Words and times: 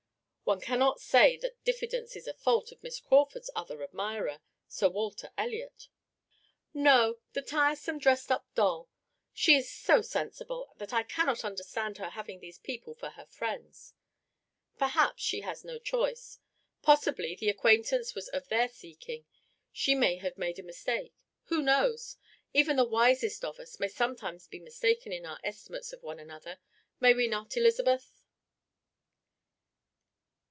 "One 0.51 0.59
cannot 0.59 0.99
say 0.99 1.37
that 1.37 1.63
diffidence 1.63 2.13
is 2.17 2.27
a 2.27 2.33
fault 2.33 2.73
of 2.73 2.83
Miss 2.83 2.99
Crawford's 2.99 3.49
other 3.55 3.81
admirer, 3.81 4.41
Sir 4.67 4.89
Walter 4.89 5.31
Elliot." 5.37 5.87
"No, 6.73 7.19
the 7.31 7.41
tiresome, 7.41 7.99
dressed 7.99 8.29
up 8.29 8.45
doll! 8.53 8.89
She 9.31 9.55
is 9.55 9.71
so 9.71 10.01
sensible, 10.01 10.73
that 10.75 10.91
I 10.91 11.03
cannot 11.03 11.45
understand 11.45 11.99
her 11.99 12.09
having 12.09 12.41
those 12.41 12.57
people 12.57 12.93
for 12.93 13.11
her 13.11 13.25
friends." 13.27 13.93
"Perhaps 14.77 15.23
she 15.23 15.39
has 15.39 15.63
no 15.63 15.79
choice. 15.79 16.39
Possibly 16.81 17.33
the 17.37 17.47
acquaintance 17.47 18.13
was 18.13 18.27
of 18.27 18.49
their 18.49 18.67
seeking; 18.67 19.23
she 19.71 19.95
may 19.95 20.17
have 20.17 20.37
made 20.37 20.59
a 20.59 20.63
mistake. 20.63 21.13
Who 21.45 21.61
knows? 21.61 22.17
Even 22.53 22.75
the 22.75 22.83
wisest 22.83 23.45
of 23.45 23.57
us 23.57 23.79
may 23.79 23.87
sometimes 23.87 24.47
be 24.47 24.59
mistaken 24.59 25.13
in 25.13 25.25
our 25.25 25.39
estimates 25.45 25.93
of 25.93 26.03
one 26.03 26.19
another, 26.19 26.59
may 26.99 27.13
we 27.13 27.29
not, 27.29 27.55
Elizabeth?" 27.55 28.17